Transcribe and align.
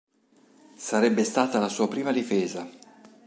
Sarebbe 0.79 1.23
stata 1.23 1.59
la 1.59 1.69
sua 1.69 1.87
prima 1.87 2.11
difesa. 2.11 2.67